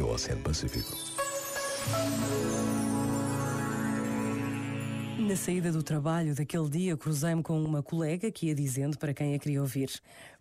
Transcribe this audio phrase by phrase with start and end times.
[0.00, 0.96] e o Oceano Pacífico.
[5.18, 9.34] Na saída do trabalho daquele dia, cruzei-me com uma colega que ia dizendo para quem
[9.34, 9.90] a queria ouvir: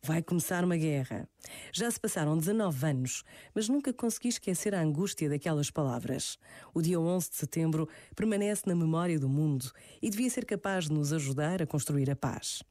[0.00, 1.28] Vai começar uma guerra.
[1.72, 6.38] Já se passaram 19 anos, mas nunca consegui esquecer a angústia daquelas palavras.
[6.72, 10.92] O dia 11 de setembro permanece na memória do mundo e devia ser capaz de
[10.92, 12.62] nos ajudar a construir a paz.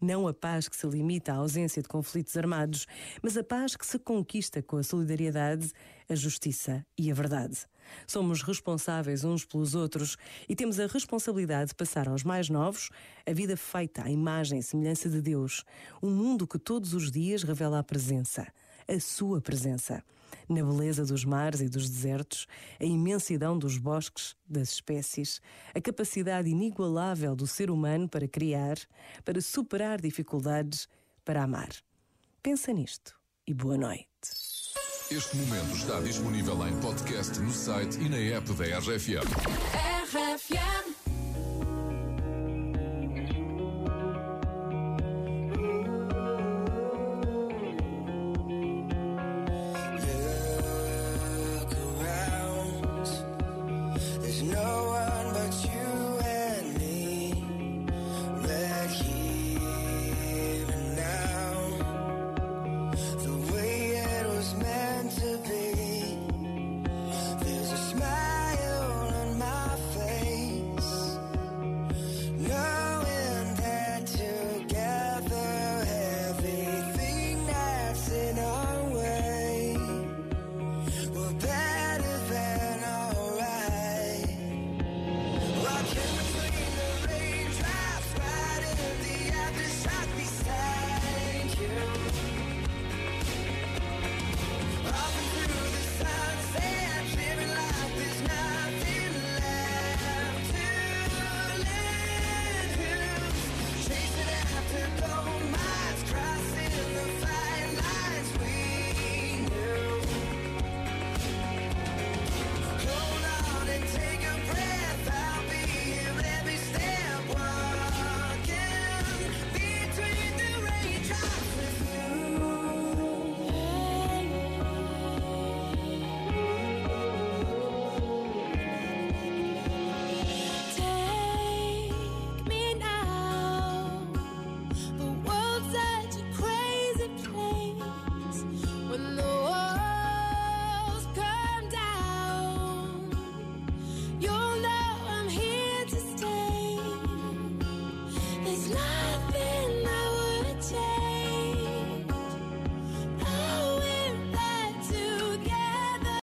[0.00, 2.86] Não a paz que se limita à ausência de conflitos armados,
[3.22, 5.70] mas a paz que se conquista com a solidariedade,
[6.08, 7.66] a justiça e a verdade.
[8.06, 10.16] Somos responsáveis uns pelos outros
[10.48, 12.90] e temos a responsabilidade de passar aos mais novos
[13.26, 15.64] a vida feita à imagem e semelhança de Deus,
[16.02, 18.46] um mundo que todos os dias revela a presença,
[18.88, 20.02] a sua presença
[20.48, 22.46] na beleza dos mares e dos desertos,
[22.80, 25.40] a imensidão dos bosques, das espécies,
[25.74, 28.78] a capacidade inigualável do ser humano para criar,
[29.24, 30.88] para superar dificuldades,
[31.24, 31.68] para amar.
[32.42, 33.14] Pensa nisto
[33.46, 34.06] e boa noite.
[35.10, 39.24] Este momento está disponível em podcast no site e na app da RFM.